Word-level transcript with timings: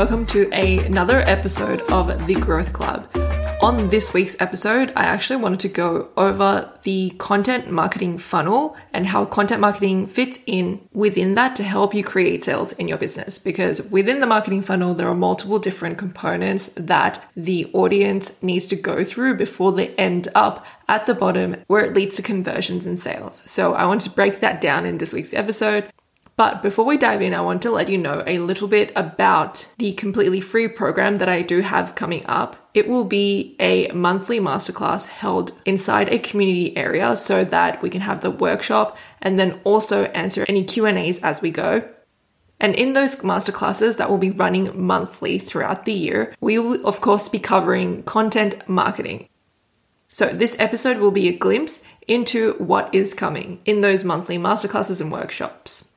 welcome 0.00 0.24
to 0.24 0.48
a, 0.54 0.78
another 0.86 1.18
episode 1.26 1.82
of 1.92 2.26
The 2.26 2.32
Growth 2.32 2.72
Club. 2.72 3.06
On 3.60 3.90
this 3.90 4.14
week's 4.14 4.34
episode, 4.40 4.94
I 4.96 5.04
actually 5.04 5.36
wanted 5.42 5.60
to 5.60 5.68
go 5.68 6.08
over 6.16 6.72
the 6.84 7.10
content 7.18 7.70
marketing 7.70 8.16
funnel 8.16 8.78
and 8.94 9.06
how 9.06 9.26
content 9.26 9.60
marketing 9.60 10.06
fits 10.06 10.38
in 10.46 10.80
within 10.94 11.34
that 11.34 11.54
to 11.56 11.64
help 11.64 11.92
you 11.92 12.02
create 12.02 12.44
sales 12.44 12.72
in 12.72 12.88
your 12.88 12.96
business. 12.96 13.38
Because 13.38 13.82
within 13.90 14.20
the 14.20 14.26
marketing 14.26 14.62
funnel, 14.62 14.94
there 14.94 15.06
are 15.06 15.14
multiple 15.14 15.58
different 15.58 15.98
components 15.98 16.70
that 16.76 17.22
the 17.36 17.70
audience 17.74 18.34
needs 18.40 18.64
to 18.68 18.76
go 18.76 19.04
through 19.04 19.34
before 19.34 19.72
they 19.72 19.88
end 19.96 20.28
up 20.34 20.64
at 20.88 21.04
the 21.04 21.12
bottom 21.12 21.56
where 21.66 21.84
it 21.84 21.92
leads 21.92 22.16
to 22.16 22.22
conversions 22.22 22.86
and 22.86 22.98
sales. 22.98 23.42
So 23.44 23.74
I 23.74 23.84
want 23.84 24.00
to 24.00 24.10
break 24.10 24.40
that 24.40 24.62
down 24.62 24.86
in 24.86 24.96
this 24.96 25.12
week's 25.12 25.34
episode 25.34 25.92
but 26.40 26.62
before 26.62 26.86
we 26.86 26.96
dive 26.96 27.20
in, 27.20 27.34
I 27.34 27.42
want 27.42 27.60
to 27.60 27.70
let 27.70 27.90
you 27.90 27.98
know 27.98 28.24
a 28.26 28.38
little 28.38 28.66
bit 28.66 28.92
about 28.96 29.70
the 29.76 29.92
completely 29.92 30.40
free 30.40 30.68
program 30.68 31.16
that 31.16 31.28
I 31.28 31.42
do 31.42 31.60
have 31.60 31.94
coming 31.94 32.24
up. 32.24 32.56
It 32.72 32.88
will 32.88 33.04
be 33.04 33.56
a 33.60 33.92
monthly 33.92 34.40
masterclass 34.40 35.04
held 35.04 35.52
inside 35.66 36.08
a 36.08 36.18
community 36.18 36.74
area 36.78 37.14
so 37.18 37.44
that 37.44 37.82
we 37.82 37.90
can 37.90 38.00
have 38.00 38.22
the 38.22 38.30
workshop 38.30 38.96
and 39.20 39.38
then 39.38 39.60
also 39.64 40.04
answer 40.04 40.46
any 40.48 40.64
Q&As 40.64 41.18
as 41.18 41.42
we 41.42 41.50
go. 41.50 41.86
And 42.58 42.74
in 42.74 42.94
those 42.94 43.16
masterclasses 43.16 43.98
that 43.98 44.08
will 44.08 44.16
be 44.16 44.30
running 44.30 44.70
monthly 44.74 45.38
throughout 45.38 45.84
the 45.84 45.92
year, 45.92 46.34
we 46.40 46.58
will 46.58 46.86
of 46.86 47.02
course 47.02 47.28
be 47.28 47.38
covering 47.38 48.02
content 48.04 48.66
marketing. 48.66 49.28
So 50.10 50.28
this 50.28 50.56
episode 50.58 51.00
will 51.00 51.10
be 51.10 51.28
a 51.28 51.36
glimpse 51.36 51.82
into 52.08 52.54
what 52.54 52.94
is 52.94 53.12
coming 53.12 53.60
in 53.66 53.82
those 53.82 54.04
monthly 54.04 54.38
masterclasses 54.38 55.02
and 55.02 55.12
workshops. 55.12 55.90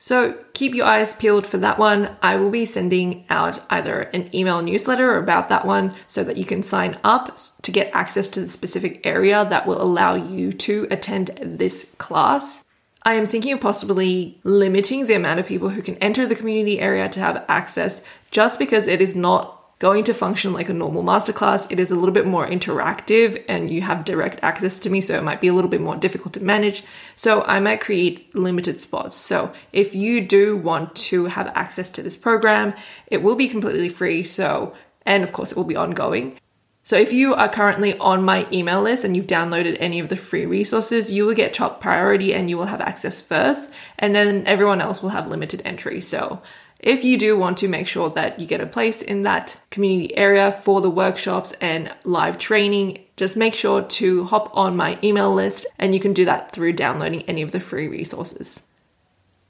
So 0.00 0.38
keep 0.54 0.74
your 0.74 0.86
eyes 0.86 1.14
peeled 1.14 1.44
for 1.44 1.58
that 1.58 1.78
one. 1.78 2.16
I 2.22 2.36
will 2.36 2.50
be 2.50 2.64
sending 2.64 3.24
out 3.28 3.60
either 3.68 4.02
an 4.14 4.34
email 4.34 4.62
newsletter 4.62 5.18
about 5.18 5.48
that 5.48 5.66
one 5.66 5.92
so 6.06 6.22
that 6.22 6.36
you 6.36 6.44
can 6.44 6.62
sign 6.62 6.98
up 7.02 7.36
to 7.62 7.72
get 7.72 7.90
access 7.92 8.28
to 8.28 8.40
the 8.40 8.48
specific 8.48 9.04
area 9.04 9.44
that 9.44 9.66
will 9.66 9.82
allow 9.82 10.14
you 10.14 10.52
to 10.52 10.86
attend 10.90 11.32
this 11.42 11.90
class. 11.98 12.64
I 13.02 13.14
am 13.14 13.26
thinking 13.26 13.52
of 13.52 13.60
possibly 13.60 14.38
limiting 14.44 15.06
the 15.06 15.14
amount 15.14 15.40
of 15.40 15.46
people 15.46 15.70
who 15.70 15.82
can 15.82 15.96
enter 15.96 16.26
the 16.26 16.36
community 16.36 16.78
area 16.78 17.08
to 17.08 17.20
have 17.20 17.44
access 17.48 18.00
just 18.30 18.58
because 18.58 18.86
it 18.86 19.00
is 19.00 19.16
not 19.16 19.57
going 19.78 20.02
to 20.04 20.12
function 20.12 20.52
like 20.52 20.68
a 20.68 20.74
normal 20.74 21.04
masterclass. 21.04 21.70
It 21.70 21.78
is 21.78 21.90
a 21.90 21.94
little 21.94 22.12
bit 22.12 22.26
more 22.26 22.46
interactive 22.46 23.44
and 23.48 23.70
you 23.70 23.82
have 23.82 24.04
direct 24.04 24.40
access 24.42 24.80
to 24.80 24.90
me, 24.90 25.00
so 25.00 25.16
it 25.16 25.22
might 25.22 25.40
be 25.40 25.48
a 25.48 25.54
little 25.54 25.70
bit 25.70 25.80
more 25.80 25.96
difficult 25.96 26.34
to 26.34 26.42
manage. 26.42 26.82
So 27.14 27.42
I 27.42 27.60
might 27.60 27.80
create 27.80 28.34
limited 28.34 28.80
spots. 28.80 29.16
So 29.16 29.52
if 29.72 29.94
you 29.94 30.20
do 30.20 30.56
want 30.56 30.96
to 30.96 31.26
have 31.26 31.46
access 31.54 31.90
to 31.90 32.02
this 32.02 32.16
program, 32.16 32.74
it 33.06 33.22
will 33.22 33.36
be 33.36 33.48
completely 33.48 33.88
free. 33.88 34.24
So, 34.24 34.74
and 35.06 35.22
of 35.22 35.32
course, 35.32 35.52
it 35.52 35.56
will 35.56 35.64
be 35.64 35.76
ongoing. 35.76 36.38
So 36.82 36.96
if 36.96 37.12
you 37.12 37.34
are 37.34 37.50
currently 37.50 37.98
on 37.98 38.24
my 38.24 38.48
email 38.50 38.80
list 38.80 39.04
and 39.04 39.14
you've 39.14 39.26
downloaded 39.26 39.76
any 39.78 40.00
of 40.00 40.08
the 40.08 40.16
free 40.16 40.46
resources, 40.46 41.10
you 41.10 41.26
will 41.26 41.34
get 41.34 41.52
top 41.52 41.82
priority 41.82 42.32
and 42.32 42.48
you 42.48 42.56
will 42.56 42.64
have 42.64 42.80
access 42.80 43.20
first, 43.20 43.70
and 43.98 44.14
then 44.14 44.46
everyone 44.46 44.80
else 44.80 45.02
will 45.02 45.10
have 45.10 45.26
limited 45.26 45.60
entry. 45.66 46.00
So 46.00 46.40
if 46.78 47.02
you 47.02 47.18
do 47.18 47.36
want 47.36 47.58
to 47.58 47.68
make 47.68 47.88
sure 47.88 48.08
that 48.10 48.38
you 48.38 48.46
get 48.46 48.60
a 48.60 48.66
place 48.66 49.02
in 49.02 49.22
that 49.22 49.56
community 49.70 50.16
area 50.16 50.52
for 50.52 50.80
the 50.80 50.90
workshops 50.90 51.52
and 51.60 51.92
live 52.04 52.38
training, 52.38 52.98
just 53.16 53.36
make 53.36 53.54
sure 53.54 53.82
to 53.82 54.24
hop 54.24 54.56
on 54.56 54.76
my 54.76 54.98
email 55.02 55.34
list 55.34 55.66
and 55.78 55.92
you 55.92 56.00
can 56.00 56.12
do 56.12 56.24
that 56.24 56.52
through 56.52 56.74
downloading 56.74 57.22
any 57.22 57.42
of 57.42 57.50
the 57.50 57.60
free 57.60 57.88
resources. 57.88 58.62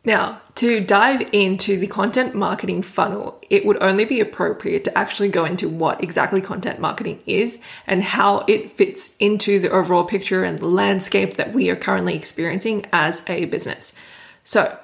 Now, 0.05 0.41
to 0.55 0.81
dive 0.81 1.29
into 1.33 1.77
the 1.77 1.87
content 1.87 2.35
marketing 2.35 2.83
funnel, 2.83 3.43
it 3.51 3.67
would 3.67 3.83
only 3.83 4.07
be 4.07 4.21
appropriate 4.21 4.85
to 4.85 4.97
actually 4.97 5.29
go 5.29 5.45
into 5.45 5.69
what 5.69 6.03
exactly 6.03 6.41
content 6.41 6.81
marketing 6.81 7.23
is 7.27 7.59
and 7.87 8.03
how 8.03 8.45
it 8.49 8.71
fits 8.73 9.15
into 9.19 9.59
the 9.59 9.71
overall 9.71 10.05
picture 10.05 10.45
and 10.45 10.59
the 10.59 10.67
landscape 10.67 11.35
that 11.35 11.53
we 11.53 11.69
are 11.69 11.77
currently 11.77 12.15
experiencing 12.15 12.87
as 12.91 13.23
a 13.27 13.45
business. 13.47 13.93
So, 14.45 14.79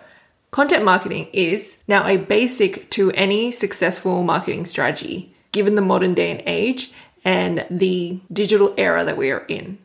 Content 0.55 0.85
marketing 0.85 1.27
is 1.33 1.79
now 1.89 2.07
a 2.07 2.17
basic 2.17 2.89
to 2.91 3.11
any 3.11 3.51
successful 3.51 4.23
marketing 4.23 4.67
strategy, 4.67 5.35
given 5.51 5.75
the 5.75 5.83
modern 5.83 6.15
day 6.15 6.31
and 6.31 6.41
age 6.47 6.93
and 7.25 7.67
the 7.69 8.21
digital 8.33 8.73
era 8.77 9.05
that 9.05 9.17
we 9.17 9.33
are 9.33 9.45
in. 9.49 9.79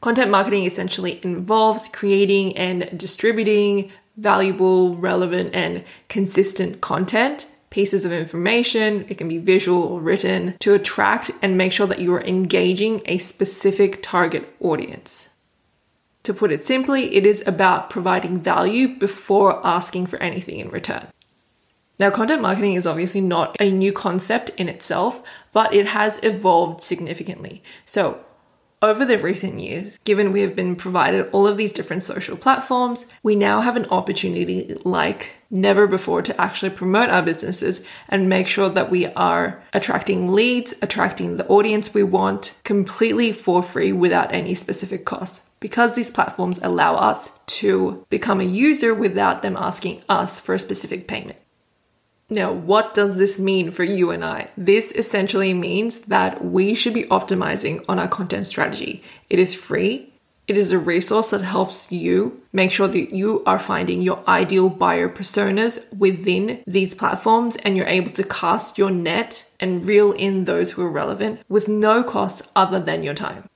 Content 0.00 0.30
marketing 0.30 0.64
essentially 0.64 1.18
involves 1.24 1.88
creating 1.88 2.56
and 2.56 2.96
distributing 2.96 3.90
valuable, 4.16 4.94
relevant, 4.94 5.56
and 5.56 5.82
consistent 6.08 6.80
content, 6.80 7.48
pieces 7.70 8.04
of 8.04 8.12
information, 8.12 9.04
it 9.08 9.18
can 9.18 9.28
be 9.28 9.38
visual 9.38 9.82
or 9.82 9.98
written, 9.98 10.54
to 10.60 10.72
attract 10.72 11.32
and 11.42 11.58
make 11.58 11.72
sure 11.72 11.88
that 11.88 11.98
you 11.98 12.14
are 12.14 12.22
engaging 12.22 13.02
a 13.06 13.18
specific 13.18 13.98
target 14.04 14.54
audience. 14.60 15.29
To 16.24 16.34
put 16.34 16.52
it 16.52 16.64
simply, 16.64 17.16
it 17.16 17.24
is 17.24 17.42
about 17.46 17.90
providing 17.90 18.40
value 18.40 18.88
before 18.88 19.64
asking 19.66 20.06
for 20.06 20.18
anything 20.18 20.58
in 20.58 20.70
return. 20.70 21.06
Now, 21.98 22.10
content 22.10 22.40
marketing 22.40 22.74
is 22.74 22.86
obviously 22.86 23.20
not 23.20 23.56
a 23.60 23.70
new 23.70 23.92
concept 23.92 24.50
in 24.56 24.68
itself, 24.68 25.22
but 25.52 25.74
it 25.74 25.88
has 25.88 26.18
evolved 26.22 26.82
significantly. 26.82 27.62
So, 27.84 28.24
over 28.82 29.04
the 29.04 29.18
recent 29.18 29.60
years, 29.60 29.98
given 30.04 30.32
we 30.32 30.40
have 30.40 30.56
been 30.56 30.74
provided 30.74 31.28
all 31.32 31.46
of 31.46 31.58
these 31.58 31.74
different 31.74 32.02
social 32.02 32.38
platforms, 32.38 33.06
we 33.22 33.36
now 33.36 33.60
have 33.60 33.76
an 33.76 33.84
opportunity 33.90 34.74
like 34.84 35.32
never 35.50 35.86
before 35.86 36.22
to 36.22 36.40
actually 36.40 36.70
promote 36.70 37.10
our 37.10 37.20
businesses 37.20 37.82
and 38.08 38.30
make 38.30 38.46
sure 38.46 38.70
that 38.70 38.90
we 38.90 39.06
are 39.08 39.62
attracting 39.74 40.32
leads, 40.32 40.74
attracting 40.80 41.36
the 41.36 41.46
audience 41.48 41.92
we 41.92 42.02
want 42.02 42.54
completely 42.64 43.32
for 43.32 43.62
free 43.62 43.92
without 43.92 44.32
any 44.32 44.54
specific 44.54 45.04
cost. 45.04 45.42
Because 45.60 45.94
these 45.94 46.10
platforms 46.10 46.58
allow 46.62 46.96
us 46.96 47.30
to 47.46 48.06
become 48.08 48.40
a 48.40 48.44
user 48.44 48.94
without 48.94 49.42
them 49.42 49.56
asking 49.56 50.02
us 50.08 50.40
for 50.40 50.54
a 50.54 50.58
specific 50.58 51.06
payment. 51.06 51.38
Now, 52.32 52.52
what 52.52 52.94
does 52.94 53.18
this 53.18 53.40
mean 53.40 53.72
for 53.72 53.82
you 53.82 54.12
and 54.12 54.24
I? 54.24 54.50
This 54.56 54.92
essentially 54.92 55.52
means 55.52 56.02
that 56.02 56.44
we 56.44 56.74
should 56.74 56.94
be 56.94 57.04
optimizing 57.04 57.84
on 57.88 57.98
our 57.98 58.06
content 58.06 58.46
strategy. 58.46 59.02
It 59.28 59.40
is 59.40 59.54
free. 59.54 60.12
It 60.46 60.56
is 60.56 60.70
a 60.70 60.78
resource 60.78 61.30
that 61.30 61.42
helps 61.42 61.90
you 61.90 62.40
make 62.52 62.70
sure 62.70 62.88
that 62.88 63.12
you 63.12 63.42
are 63.46 63.58
finding 63.58 64.00
your 64.00 64.22
ideal 64.28 64.68
buyer 64.68 65.08
personas 65.08 65.92
within 65.92 66.62
these 66.66 66.94
platforms 66.94 67.56
and 67.56 67.76
you're 67.76 67.86
able 67.86 68.12
to 68.12 68.24
cast 68.24 68.78
your 68.78 68.90
net 68.90 69.48
and 69.58 69.84
reel 69.84 70.12
in 70.12 70.44
those 70.44 70.72
who 70.72 70.82
are 70.82 70.90
relevant 70.90 71.40
with 71.48 71.68
no 71.68 72.02
cost 72.02 72.42
other 72.56 72.80
than 72.80 73.02
your 73.02 73.14
time. 73.14 73.48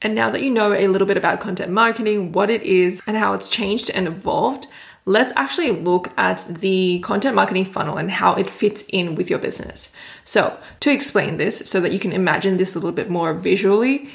And 0.00 0.14
now 0.14 0.30
that 0.30 0.42
you 0.42 0.50
know 0.50 0.72
a 0.72 0.88
little 0.88 1.08
bit 1.08 1.16
about 1.16 1.40
content 1.40 1.72
marketing, 1.72 2.32
what 2.32 2.50
it 2.50 2.62
is, 2.62 3.02
and 3.06 3.16
how 3.16 3.32
it's 3.32 3.50
changed 3.50 3.90
and 3.90 4.06
evolved, 4.06 4.68
let's 5.04 5.32
actually 5.34 5.72
look 5.72 6.12
at 6.16 6.44
the 6.48 7.00
content 7.00 7.34
marketing 7.34 7.64
funnel 7.64 7.96
and 7.96 8.10
how 8.10 8.34
it 8.34 8.48
fits 8.48 8.84
in 8.90 9.16
with 9.16 9.28
your 9.28 9.38
business. 9.38 9.90
So, 10.24 10.56
to 10.80 10.92
explain 10.92 11.36
this 11.38 11.58
so 11.68 11.80
that 11.80 11.92
you 11.92 11.98
can 11.98 12.12
imagine 12.12 12.58
this 12.58 12.74
a 12.74 12.78
little 12.78 12.92
bit 12.92 13.10
more 13.10 13.34
visually, 13.34 14.10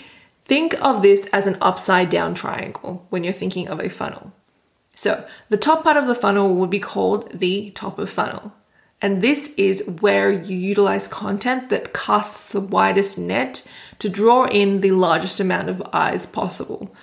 think 0.45 0.75
of 0.81 1.01
this 1.01 1.27
as 1.33 1.47
an 1.47 1.57
upside 1.61 2.09
down 2.09 2.33
triangle 2.33 3.05
when 3.09 3.23
you're 3.23 3.33
thinking 3.33 3.67
of 3.67 3.79
a 3.79 3.89
funnel. 3.89 4.31
So, 4.95 5.25
the 5.49 5.57
top 5.57 5.83
part 5.83 5.97
of 5.97 6.07
the 6.07 6.16
funnel 6.16 6.55
would 6.55 6.69
be 6.69 6.79
called 6.79 7.29
the 7.38 7.72
top 7.72 7.99
of 7.99 8.09
funnel. 8.09 8.53
And 9.03 9.22
this 9.22 9.53
is 9.58 9.86
where 10.00 10.31
you 10.31 10.56
utilize 10.56 11.09
content 11.09 11.69
that 11.69 11.94
casts 11.94 12.53
the 12.53 12.62
widest 12.62 13.18
net 13.18 13.68
to 14.00 14.08
draw 14.08 14.46
in 14.46 14.80
the 14.80 14.91
largest 14.91 15.41
amount 15.41 15.67
of 15.67 15.84
eyes 15.91 16.26
possible. 16.26 16.96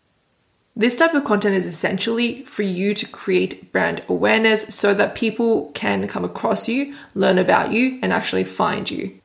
This 0.74 0.96
type 0.96 1.12
of 1.12 1.24
content 1.24 1.56
is 1.56 1.66
essentially 1.66 2.42
for 2.46 2.62
you 2.62 2.94
to 2.94 3.06
create 3.06 3.70
brand 3.70 4.02
awareness 4.08 4.74
so 4.74 4.94
that 4.94 5.14
people 5.14 5.70
can 5.72 6.08
come 6.08 6.24
across 6.24 6.68
you, 6.68 6.94
learn 7.14 7.36
about 7.36 7.70
you, 7.70 7.98
and 8.02 8.14
actually 8.14 8.44
find 8.44 8.90
you. 8.90 9.20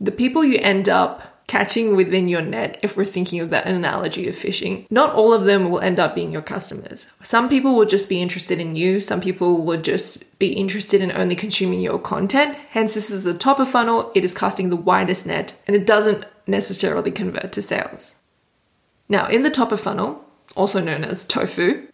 The 0.00 0.12
people 0.12 0.44
you 0.44 0.58
end 0.60 0.88
up 0.88 1.31
catching 1.52 1.94
within 1.94 2.28
your 2.28 2.40
net, 2.40 2.78
if 2.82 2.96
we're 2.96 3.04
thinking 3.04 3.38
of 3.38 3.50
that 3.50 3.66
analogy 3.66 4.26
of 4.26 4.34
fishing, 4.34 4.86
not 4.88 5.14
all 5.14 5.34
of 5.34 5.44
them 5.44 5.70
will 5.70 5.80
end 5.80 6.00
up 6.00 6.14
being 6.14 6.32
your 6.32 6.40
customers. 6.40 7.06
Some 7.22 7.46
people 7.46 7.74
will 7.74 7.84
just 7.84 8.08
be 8.08 8.22
interested 8.22 8.58
in 8.58 8.74
you, 8.74 9.00
some 9.00 9.20
people 9.20 9.58
would 9.58 9.84
just 9.84 10.38
be 10.38 10.54
interested 10.54 11.02
in 11.02 11.12
only 11.12 11.36
consuming 11.36 11.82
your 11.82 11.98
content. 11.98 12.56
Hence, 12.70 12.94
this 12.94 13.10
is 13.10 13.24
the 13.24 13.34
top 13.34 13.60
of 13.60 13.68
funnel, 13.68 14.10
it 14.14 14.24
is 14.24 14.34
casting 14.34 14.70
the 14.70 14.76
widest 14.76 15.26
net, 15.26 15.54
and 15.66 15.76
it 15.76 15.84
doesn't 15.86 16.24
necessarily 16.46 17.10
convert 17.10 17.52
to 17.52 17.60
sales. 17.60 18.16
Now, 19.10 19.26
in 19.26 19.42
the 19.42 19.50
top 19.50 19.72
of 19.72 19.80
funnel, 19.80 20.24
also 20.56 20.80
known 20.82 21.04
as 21.04 21.22
tofu, 21.22 21.86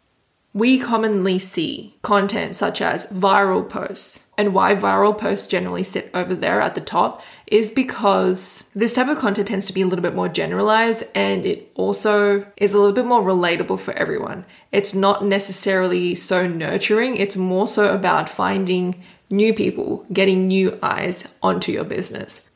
we 0.59 0.77
commonly 0.79 1.39
see 1.39 1.95
content 2.03 2.57
such 2.57 2.83
as 2.83 3.07
viral 3.07 3.69
posts. 3.69 4.25
And 4.37 4.53
why 4.53 4.75
viral 4.75 5.17
posts 5.17 5.47
generally 5.47 5.85
sit 5.85 6.11
over 6.13 6.35
there 6.35 6.61
at 6.61 6.75
the 6.75 6.81
top 6.81 7.23
is 7.47 7.71
because 7.71 8.65
this 8.75 8.95
type 8.95 9.09
of 9.09 9.19
content 9.19 9.49
tends 9.49 9.67
to 9.67 9.73
be 9.73 9.83
a 9.83 9.87
little 9.87 10.03
bit 10.03 10.15
more 10.15 10.29
generalized 10.29 11.05
and 11.15 11.47
it 11.47 11.71
also 11.75 12.47
is 12.57 12.73
a 12.73 12.79
little 12.79 12.93
bit 12.93 13.07
more 13.07 13.23
relatable 13.23 13.79
for 13.79 13.95
everyone. 13.95 14.45
It's 14.73 14.95
not 14.95 15.25
necessarily 15.25 16.15
so 16.15 16.49
nurturing, 16.49 17.17
it's 17.17 17.37
more 17.37 17.67
so 17.67 17.93
about 17.95 18.29
finding 18.29 19.03
new 19.31 19.55
people, 19.55 20.07
getting 20.13 20.49
new 20.49 20.77
eyes 20.83 21.29
onto 21.41 21.71
your 21.73 21.85
business. 21.85 22.49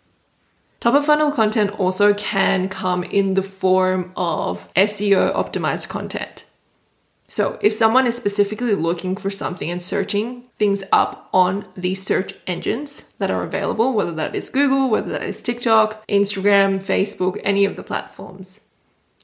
Top 0.81 0.95
of 0.95 1.07
funnel 1.07 1.31
content 1.31 1.79
also 1.79 2.13
can 2.15 2.69
come 2.69 3.05
in 3.05 3.35
the 3.35 3.43
form 3.43 4.13
of 4.17 4.73
SEO 4.75 5.33
optimized 5.35 5.89
content. 5.89 6.45
So, 7.33 7.59
if 7.63 7.73
someone 7.73 8.07
is 8.07 8.15
specifically 8.15 8.75
looking 8.75 9.17
for 9.17 9.31
something 9.31 9.71
and 9.71 9.81
searching 9.81 10.51
things 10.59 10.85
up 10.93 11.31
on 11.33 11.67
the 11.75 11.95
search 11.95 12.35
engines 12.47 13.11
that 13.17 13.31
are 13.31 13.43
available, 13.43 13.95
whether 13.95 14.13
that 14.13 14.35
is 14.35 14.51
Google, 14.51 14.91
whether 14.91 15.09
that 15.13 15.23
is 15.23 15.41
TikTok, 15.41 16.07
Instagram, 16.09 16.77
Facebook, 16.81 17.41
any 17.43 17.65
of 17.65 17.77
the 17.77 17.83
platforms, 17.83 18.61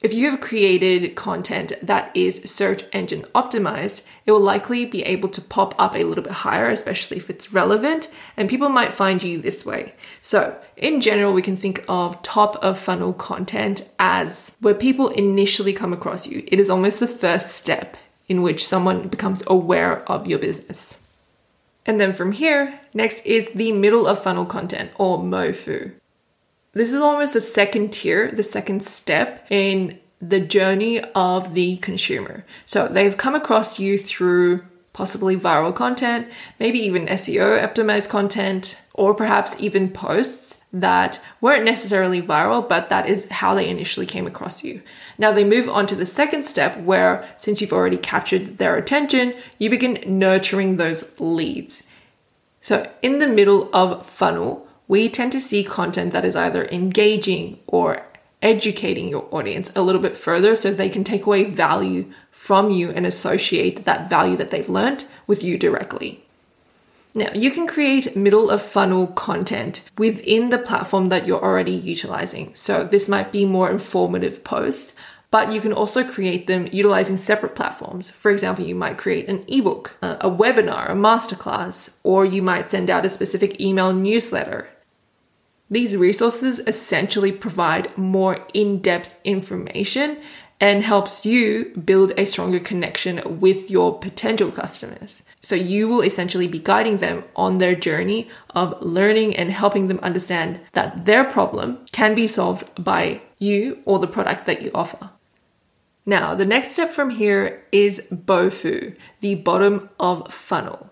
if 0.01 0.13
you 0.13 0.29
have 0.31 0.39
created 0.39 1.15
content 1.15 1.73
that 1.81 2.15
is 2.15 2.41
search 2.45 2.85
engine 2.93 3.23
optimized, 3.35 4.03
it 4.25 4.31
will 4.31 4.39
likely 4.39 4.85
be 4.85 5.03
able 5.03 5.27
to 5.29 5.41
pop 5.41 5.75
up 5.77 5.93
a 5.93 6.05
little 6.05 6.23
bit 6.23 6.31
higher, 6.31 6.69
especially 6.69 7.17
if 7.17 7.29
it's 7.29 7.51
relevant, 7.51 8.09
and 8.37 8.49
people 8.49 8.69
might 8.69 8.93
find 8.93 9.21
you 9.21 9.37
this 9.37 9.65
way. 9.65 9.93
So, 10.21 10.57
in 10.77 11.01
general, 11.01 11.33
we 11.33 11.41
can 11.41 11.57
think 11.57 11.83
of 11.89 12.21
top 12.21 12.55
of 12.63 12.79
funnel 12.79 13.11
content 13.11 13.89
as 13.99 14.53
where 14.61 14.73
people 14.73 15.09
initially 15.09 15.73
come 15.73 15.91
across 15.91 16.27
you. 16.27 16.45
It 16.47 16.61
is 16.61 16.69
almost 16.69 17.01
the 17.01 17.07
first 17.07 17.51
step 17.51 17.97
in 18.29 18.41
which 18.41 18.65
someone 18.65 19.09
becomes 19.09 19.43
aware 19.47 20.09
of 20.09 20.27
your 20.27 20.39
business. 20.39 20.99
And 21.85 21.99
then 21.99 22.13
from 22.13 22.31
here, 22.31 22.79
next 22.93 23.25
is 23.25 23.49
the 23.51 23.73
middle 23.73 24.07
of 24.07 24.23
funnel 24.23 24.45
content 24.45 24.91
or 24.95 25.17
MOFU. 25.17 25.98
This 26.79 26.93
is 26.93 27.01
almost 27.01 27.35
a 27.35 27.41
second 27.41 27.91
tier, 27.91 28.31
the 28.31 28.41
second 28.41 28.83
step 28.83 29.45
in 29.51 29.99
the 30.21 30.39
journey 30.39 31.01
of 31.13 31.53
the 31.53 31.75
consumer. 31.75 32.45
So 32.65 32.87
they've 32.87 33.17
come 33.17 33.35
across 33.35 33.81
you 33.81 33.97
through 33.97 34.63
possibly 34.93 35.35
viral 35.35 35.75
content, 35.75 36.29
maybe 36.57 36.79
even 36.79 37.07
SEO 37.07 37.61
optimized 37.61 38.07
content, 38.07 38.81
or 38.93 39.13
perhaps 39.13 39.59
even 39.59 39.89
posts 39.89 40.61
that 40.71 41.19
weren't 41.41 41.65
necessarily 41.65 42.21
viral, 42.21 42.69
but 42.69 42.87
that 42.87 43.09
is 43.09 43.27
how 43.29 43.53
they 43.53 43.67
initially 43.67 44.05
came 44.05 44.25
across 44.25 44.63
you. 44.63 44.81
Now 45.17 45.33
they 45.33 45.43
move 45.43 45.67
on 45.67 45.85
to 45.87 45.95
the 45.95 46.05
second 46.05 46.43
step 46.43 46.77
where, 46.77 47.27
since 47.35 47.59
you've 47.59 47.73
already 47.73 47.97
captured 47.97 48.57
their 48.57 48.77
attention, 48.77 49.33
you 49.57 49.69
begin 49.69 50.01
nurturing 50.07 50.77
those 50.77 51.13
leads. 51.19 51.83
So 52.61 52.89
in 53.01 53.19
the 53.19 53.27
middle 53.27 53.69
of 53.75 54.05
funnel, 54.05 54.68
we 54.89 55.07
tend 55.07 55.31
to 55.31 55.39
see 55.39 55.63
content 55.63 56.11
that 56.11 56.25
is 56.25 56.35
either 56.35 56.65
engaging 56.65 57.59
or 57.67 58.05
educating 58.41 59.07
your 59.07 59.27
audience 59.31 59.71
a 59.75 59.81
little 59.81 60.01
bit 60.01 60.17
further 60.17 60.55
so 60.55 60.71
they 60.71 60.89
can 60.89 61.03
take 61.03 61.25
away 61.25 61.43
value 61.43 62.11
from 62.31 62.71
you 62.71 62.89
and 62.89 63.05
associate 63.05 63.85
that 63.85 64.09
value 64.09 64.35
that 64.35 64.49
they've 64.49 64.67
learned 64.67 65.05
with 65.27 65.43
you 65.43 65.57
directly. 65.57 66.25
Now, 67.13 67.29
you 67.33 67.51
can 67.51 67.67
create 67.67 68.15
middle 68.15 68.49
of 68.49 68.61
funnel 68.61 69.07
content 69.07 69.87
within 69.97 70.49
the 70.49 70.57
platform 70.57 71.09
that 71.09 71.27
you're 71.27 71.43
already 71.43 71.71
utilizing. 71.71 72.55
So, 72.55 72.83
this 72.83 73.09
might 73.09 73.31
be 73.31 73.45
more 73.45 73.69
informative 73.69 74.43
posts, 74.43 74.93
but 75.31 75.51
you 75.51 75.59
can 75.59 75.73
also 75.73 76.03
create 76.03 76.47
them 76.47 76.67
utilizing 76.71 77.17
separate 77.17 77.55
platforms. 77.55 78.09
For 78.09 78.31
example, 78.31 78.65
you 78.65 78.75
might 78.75 78.97
create 78.97 79.27
an 79.27 79.43
ebook, 79.47 79.97
a 80.01 80.29
webinar, 80.29 80.89
a 80.89 80.93
masterclass, 80.93 81.95
or 82.03 82.25
you 82.25 82.41
might 82.41 82.71
send 82.71 82.89
out 82.89 83.05
a 83.05 83.09
specific 83.09 83.59
email 83.59 83.91
newsletter 83.93 84.69
these 85.69 85.95
resources 85.95 86.59
essentially 86.65 87.31
provide 87.31 87.95
more 87.97 88.45
in 88.53 88.81
depth 88.81 89.19
information 89.23 90.17
and 90.59 90.83
helps 90.83 91.25
you 91.25 91.73
build 91.85 92.11
a 92.17 92.25
stronger 92.25 92.59
connection 92.59 93.39
with 93.39 93.71
your 93.71 93.97
potential 93.97 94.51
customers. 94.51 95.23
So 95.41 95.55
you 95.55 95.87
will 95.87 96.01
essentially 96.01 96.47
be 96.47 96.59
guiding 96.59 96.97
them 96.97 97.23
on 97.35 97.59
their 97.59 97.75
journey 97.75 98.27
of 98.49 98.81
learning 98.81 99.37
and 99.37 99.51
helping 99.51 99.87
them 99.87 99.99
understand 99.99 100.59
that 100.73 101.05
their 101.05 101.23
problem 101.23 101.85
can 101.91 102.13
be 102.13 102.27
solved 102.27 102.83
by 102.83 103.21
you 103.37 103.79
or 103.85 103.99
the 103.99 104.07
product 104.07 104.45
that 104.47 104.61
you 104.61 104.71
offer. 104.73 105.11
Now, 106.05 106.33
the 106.35 106.45
next 106.45 106.71
step 106.71 106.91
from 106.91 107.11
here 107.11 107.63
is 107.71 108.05
BOFU, 108.11 108.97
the 109.21 109.35
bottom 109.35 109.89
of 109.99 110.33
funnel. 110.33 110.88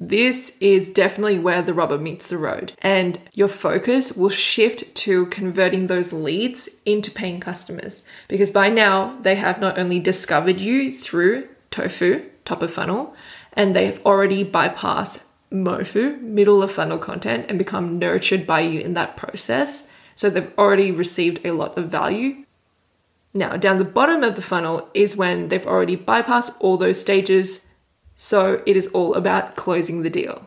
This 0.00 0.56
is 0.60 0.90
definitely 0.90 1.40
where 1.40 1.60
the 1.60 1.74
rubber 1.74 1.98
meets 1.98 2.28
the 2.28 2.38
road, 2.38 2.72
and 2.80 3.18
your 3.34 3.48
focus 3.48 4.12
will 4.12 4.28
shift 4.28 4.94
to 4.94 5.26
converting 5.26 5.88
those 5.88 6.12
leads 6.12 6.68
into 6.84 7.10
paying 7.10 7.40
customers 7.40 8.02
because 8.28 8.52
by 8.52 8.68
now 8.68 9.18
they 9.22 9.34
have 9.34 9.60
not 9.60 9.76
only 9.76 9.98
discovered 9.98 10.60
you 10.60 10.92
through 10.92 11.48
TOFU, 11.72 12.24
top 12.44 12.62
of 12.62 12.72
funnel, 12.72 13.14
and 13.54 13.74
they've 13.74 14.00
already 14.06 14.44
bypassed 14.44 15.22
MOFU, 15.50 16.20
middle 16.20 16.62
of 16.62 16.70
funnel 16.70 16.98
content, 16.98 17.46
and 17.48 17.58
become 17.58 17.98
nurtured 17.98 18.46
by 18.46 18.60
you 18.60 18.80
in 18.80 18.94
that 18.94 19.16
process. 19.16 19.88
So 20.14 20.30
they've 20.30 20.52
already 20.56 20.92
received 20.92 21.44
a 21.44 21.52
lot 21.52 21.76
of 21.76 21.88
value. 21.88 22.44
Now, 23.34 23.56
down 23.56 23.78
the 23.78 23.84
bottom 23.84 24.22
of 24.22 24.36
the 24.36 24.42
funnel 24.42 24.88
is 24.94 25.16
when 25.16 25.48
they've 25.48 25.66
already 25.66 25.96
bypassed 25.96 26.56
all 26.60 26.76
those 26.76 27.00
stages 27.00 27.66
so 28.20 28.60
it 28.66 28.76
is 28.76 28.88
all 28.88 29.14
about 29.14 29.54
closing 29.54 30.02
the 30.02 30.10
deal. 30.10 30.44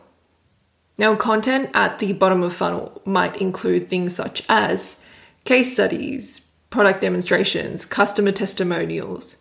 Now, 0.98 1.14
content 1.16 1.70
at 1.72 1.98
the 1.98 2.12
bottom 2.12 2.42
of 2.42 2.52
funnel 2.52 3.00
might 3.06 3.40
include 3.40 3.88
things 3.88 4.14
such 4.14 4.44
as 4.46 5.00
case 5.44 5.72
studies, 5.72 6.42
product 6.68 7.00
demonstrations, 7.00 7.86
customer 7.86 8.30
testimonials. 8.30 9.38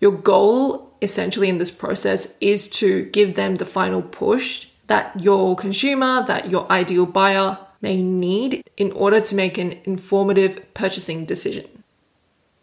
Your 0.00 0.10
goal 0.10 0.92
essentially 1.00 1.48
in 1.48 1.58
this 1.58 1.70
process 1.70 2.34
is 2.40 2.66
to 2.68 3.04
give 3.04 3.36
them 3.36 3.54
the 3.54 3.64
final 3.64 4.02
push 4.02 4.66
that 4.88 5.22
your 5.22 5.54
consumer, 5.54 6.24
that 6.26 6.50
your 6.50 6.70
ideal 6.72 7.06
buyer 7.06 7.56
may 7.80 8.02
need 8.02 8.64
in 8.76 8.90
order 8.92 9.20
to 9.20 9.34
make 9.36 9.58
an 9.58 9.78
informative 9.84 10.74
purchasing 10.74 11.24
decision. 11.24 11.79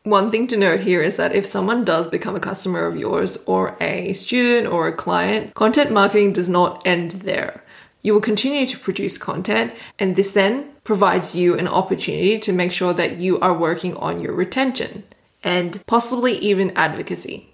One 0.07 0.31
thing 0.31 0.47
to 0.47 0.55
note 0.55 0.79
here 0.79 1.01
is 1.01 1.17
that 1.17 1.35
if 1.35 1.45
someone 1.45 1.83
does 1.83 2.07
become 2.07 2.33
a 2.33 2.39
customer 2.39 2.85
of 2.85 2.95
yours 2.95 3.37
or 3.45 3.75
a 3.81 4.13
student 4.13 4.71
or 4.71 4.87
a 4.87 4.95
client, 4.95 5.53
content 5.53 5.91
marketing 5.91 6.31
does 6.31 6.47
not 6.47 6.81
end 6.87 7.11
there. 7.11 7.61
You 8.03 8.13
will 8.13 8.21
continue 8.21 8.65
to 8.67 8.79
produce 8.79 9.17
content, 9.17 9.73
and 9.99 10.15
this 10.15 10.31
then 10.31 10.69
provides 10.85 11.35
you 11.35 11.57
an 11.57 11.67
opportunity 11.67 12.39
to 12.39 12.53
make 12.53 12.71
sure 12.71 12.93
that 12.93 13.19
you 13.19 13.37
are 13.41 13.53
working 13.53 13.97
on 13.97 14.21
your 14.21 14.31
retention 14.31 15.03
and 15.43 15.85
possibly 15.87 16.37
even 16.37 16.71
advocacy. 16.77 17.53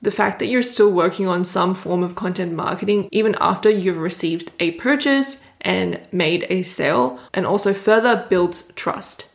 The 0.00 0.12
fact 0.12 0.38
that 0.38 0.46
you're 0.46 0.62
still 0.62 0.92
working 0.92 1.26
on 1.26 1.44
some 1.44 1.74
form 1.74 2.04
of 2.04 2.14
content 2.14 2.52
marketing 2.52 3.08
even 3.10 3.34
after 3.40 3.68
you've 3.68 3.96
received 3.96 4.52
a 4.60 4.70
purchase 4.78 5.38
and 5.62 6.00
made 6.12 6.46
a 6.48 6.62
sale 6.62 7.18
and 7.34 7.44
also 7.44 7.74
further 7.74 8.24
builds 8.30 8.72
trust. 8.76 9.26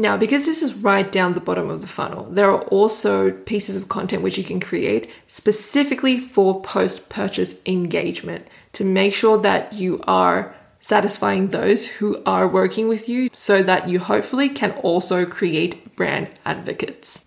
Now, 0.00 0.16
because 0.16 0.46
this 0.46 0.62
is 0.62 0.76
right 0.76 1.12
down 1.12 1.34
the 1.34 1.42
bottom 1.42 1.68
of 1.68 1.82
the 1.82 1.86
funnel, 1.86 2.24
there 2.24 2.50
are 2.50 2.62
also 2.62 3.32
pieces 3.32 3.76
of 3.76 3.90
content 3.90 4.22
which 4.22 4.38
you 4.38 4.44
can 4.44 4.58
create 4.58 5.10
specifically 5.26 6.18
for 6.18 6.62
post 6.62 7.10
purchase 7.10 7.56
engagement 7.66 8.46
to 8.72 8.82
make 8.82 9.12
sure 9.12 9.36
that 9.36 9.74
you 9.74 10.02
are 10.06 10.54
satisfying 10.80 11.48
those 11.48 11.86
who 11.86 12.22
are 12.24 12.48
working 12.48 12.88
with 12.88 13.10
you 13.10 13.28
so 13.34 13.62
that 13.62 13.90
you 13.90 14.00
hopefully 14.00 14.48
can 14.48 14.70
also 14.82 15.26
create 15.26 15.94
brand 15.96 16.30
advocates. 16.46 17.26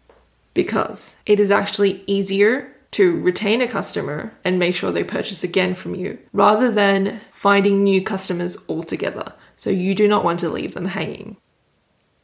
Because 0.55 1.15
it 1.27 1.39
is 1.39 1.51
actually 1.51 2.03
easier 2.07 2.75
to 2.93 3.21
retain 3.21 3.61
a 3.61 3.67
customer 3.67 4.33
and 4.43 4.57
make 4.57 4.73
sure 4.73 4.91
they 4.91 5.03
purchase 5.03 5.43
again 5.43 5.75
from 5.75 5.93
you 5.93 6.17
rather 6.31 6.71
than 6.71 7.21
finding 7.31 7.83
new 7.83 8.01
customers 8.01 8.57
altogether. 8.67 9.33
So 9.57 9.69
you 9.69 9.93
do 9.93 10.07
not 10.07 10.23
want 10.23 10.39
to 10.39 10.49
leave 10.49 10.73
them 10.73 10.85
hanging. 10.85 11.37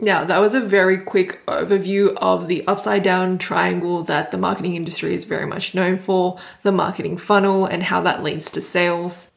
Now, 0.01 0.23
that 0.23 0.39
was 0.39 0.53
a 0.53 0.61
very 0.61 0.97
quick 0.97 1.45
overview 1.45 2.15
of 2.17 2.47
the 2.47 2.65
upside 2.65 3.03
down 3.03 3.37
triangle 3.37 4.01
that 4.03 4.31
the 4.31 4.37
marketing 4.37 4.75
industry 4.75 5.13
is 5.13 5.25
very 5.25 5.45
much 5.45 5.75
known 5.75 5.97
for, 5.97 6.39
the 6.63 6.71
marketing 6.71 7.17
funnel, 7.17 7.65
and 7.65 7.83
how 7.83 7.99
that 8.01 8.23
leads 8.23 8.49
to 8.51 8.61
sales. 8.61 9.28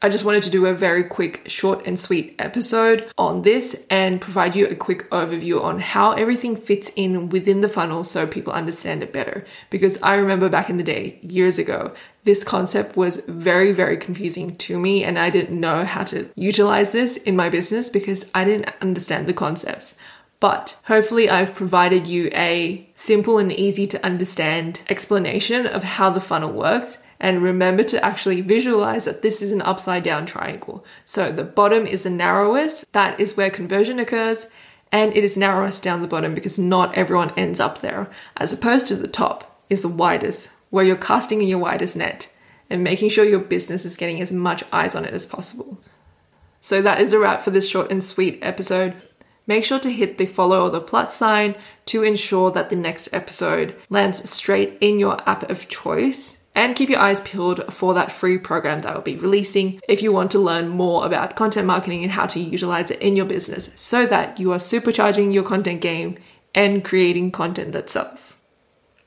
I 0.00 0.08
just 0.08 0.24
wanted 0.24 0.44
to 0.44 0.50
do 0.50 0.66
a 0.66 0.74
very 0.74 1.02
quick, 1.02 1.42
short, 1.48 1.84
and 1.84 1.98
sweet 1.98 2.36
episode 2.38 3.10
on 3.18 3.42
this 3.42 3.76
and 3.90 4.20
provide 4.20 4.54
you 4.54 4.68
a 4.68 4.76
quick 4.76 5.10
overview 5.10 5.60
on 5.60 5.80
how 5.80 6.12
everything 6.12 6.54
fits 6.54 6.92
in 6.94 7.30
within 7.30 7.62
the 7.62 7.68
funnel 7.68 8.04
so 8.04 8.24
people 8.24 8.52
understand 8.52 9.02
it 9.02 9.12
better. 9.12 9.44
Because 9.70 10.00
I 10.00 10.14
remember 10.14 10.48
back 10.48 10.70
in 10.70 10.76
the 10.76 10.84
day, 10.84 11.18
years 11.20 11.58
ago, 11.58 11.94
this 12.22 12.44
concept 12.44 12.96
was 12.96 13.16
very, 13.26 13.72
very 13.72 13.96
confusing 13.96 14.56
to 14.58 14.78
me, 14.78 15.02
and 15.02 15.18
I 15.18 15.30
didn't 15.30 15.58
know 15.58 15.84
how 15.84 16.04
to 16.04 16.30
utilize 16.36 16.92
this 16.92 17.16
in 17.16 17.34
my 17.34 17.48
business 17.48 17.88
because 17.88 18.30
I 18.32 18.44
didn't 18.44 18.72
understand 18.80 19.26
the 19.26 19.34
concepts. 19.34 19.96
But 20.38 20.76
hopefully, 20.84 21.28
I've 21.28 21.54
provided 21.54 22.06
you 22.06 22.30
a 22.32 22.88
simple 22.94 23.38
and 23.38 23.50
easy 23.50 23.88
to 23.88 24.06
understand 24.06 24.80
explanation 24.88 25.66
of 25.66 25.82
how 25.82 26.10
the 26.10 26.20
funnel 26.20 26.52
works 26.52 26.98
and 27.20 27.42
remember 27.42 27.82
to 27.84 28.04
actually 28.04 28.40
visualize 28.40 29.04
that 29.04 29.22
this 29.22 29.42
is 29.42 29.52
an 29.52 29.62
upside 29.62 30.02
down 30.02 30.26
triangle. 30.26 30.84
So 31.04 31.32
the 31.32 31.44
bottom 31.44 31.86
is 31.86 32.02
the 32.04 32.10
narrowest, 32.10 32.90
that 32.92 33.18
is 33.18 33.36
where 33.36 33.50
conversion 33.50 33.98
occurs, 33.98 34.46
and 34.92 35.14
it 35.16 35.24
is 35.24 35.36
narrowest 35.36 35.82
down 35.82 36.00
the 36.00 36.08
bottom 36.08 36.34
because 36.34 36.58
not 36.58 36.96
everyone 36.96 37.32
ends 37.36 37.60
up 37.60 37.80
there, 37.80 38.08
as 38.36 38.52
opposed 38.52 38.88
to 38.88 38.96
the 38.96 39.08
top 39.08 39.60
is 39.68 39.82
the 39.82 39.88
widest, 39.88 40.50
where 40.70 40.84
you're 40.84 40.96
casting 40.96 41.42
in 41.42 41.48
your 41.48 41.58
widest 41.58 41.96
net. 41.96 42.32
and 42.70 42.84
making 42.84 43.08
sure 43.08 43.24
your 43.24 43.40
business 43.40 43.84
is 43.84 43.96
getting 43.96 44.20
as 44.20 44.32
much 44.32 44.64
eyes 44.72 44.94
on 44.94 45.04
it 45.04 45.14
as 45.14 45.26
possible. 45.26 45.78
So 46.60 46.82
that 46.82 47.00
is 47.00 47.12
a 47.12 47.18
wrap 47.18 47.42
for 47.42 47.50
this 47.50 47.68
short 47.68 47.90
and 47.90 48.02
sweet 48.02 48.38
episode. 48.42 48.94
Make 49.46 49.64
sure 49.64 49.78
to 49.78 49.90
hit 49.90 50.18
the 50.18 50.26
follow 50.26 50.66
or 50.66 50.70
the 50.70 50.80
plus 50.80 51.14
sign 51.14 51.54
to 51.86 52.02
ensure 52.02 52.50
that 52.50 52.68
the 52.68 52.76
next 52.76 53.08
episode 53.12 53.74
lands 53.88 54.28
straight 54.28 54.76
in 54.80 54.98
your 54.98 55.18
app 55.28 55.48
of 55.48 55.68
choice. 55.68 56.37
And 56.58 56.74
keep 56.74 56.90
your 56.90 56.98
eyes 56.98 57.20
peeled 57.20 57.72
for 57.72 57.94
that 57.94 58.10
free 58.10 58.36
program 58.36 58.80
that 58.80 58.90
I'll 58.90 59.00
be 59.00 59.14
releasing 59.14 59.80
if 59.88 60.02
you 60.02 60.10
want 60.10 60.32
to 60.32 60.40
learn 60.40 60.68
more 60.68 61.06
about 61.06 61.36
content 61.36 61.68
marketing 61.68 62.02
and 62.02 62.10
how 62.10 62.26
to 62.26 62.40
utilize 62.40 62.90
it 62.90 63.00
in 63.00 63.14
your 63.14 63.26
business 63.26 63.70
so 63.76 64.04
that 64.06 64.40
you 64.40 64.50
are 64.50 64.58
supercharging 64.58 65.32
your 65.32 65.44
content 65.44 65.80
game 65.80 66.18
and 66.56 66.84
creating 66.84 67.30
content 67.30 67.70
that 67.74 67.88
sells. 67.88 68.34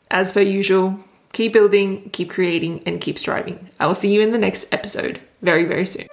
As 0.10 0.32
per 0.32 0.40
usual, 0.40 0.98
keep 1.34 1.52
building, 1.52 2.10
keep 2.12 2.30
creating, 2.30 2.84
and 2.86 3.02
keep 3.02 3.20
striving. 3.20 3.70
I 3.82 3.86
will 3.86 3.96
see 3.96 4.14
you 4.14 4.22
in 4.22 4.32
the 4.32 4.38
next 4.38 4.66
episode 4.72 5.20
very, 5.42 5.66
very 5.66 5.86
soon. 5.86 6.08